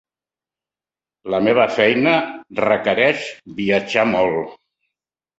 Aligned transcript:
La 1.33 1.39
meva 1.47 1.65
feina 1.75 2.13
requereix 2.59 3.27
viatjar 3.59 4.07
molt. 4.13 4.57